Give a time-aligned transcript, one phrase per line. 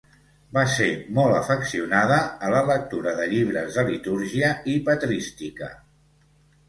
[0.57, 0.85] Va ser
[1.17, 2.17] molt afeccionada
[2.47, 5.71] a la lectura de llibres de litúrgia i patrística.